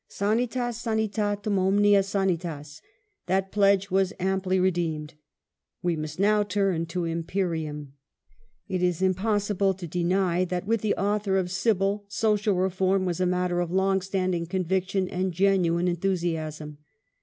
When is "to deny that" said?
9.75-10.65